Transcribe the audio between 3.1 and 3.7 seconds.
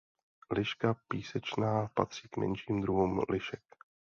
lišek.